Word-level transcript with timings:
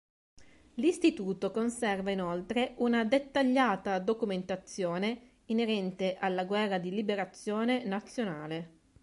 L'istituto 0.77 1.51
conserva 1.51 2.09
inoltre 2.09 2.73
una 2.77 3.03
dettagliata 3.03 3.99
documentazione 3.99 5.41
inerente 5.45 6.15
alla 6.19 6.43
guerra 6.45 6.79
di 6.79 6.89
Liberazione 6.89 7.83
Nazionale. 7.85 8.71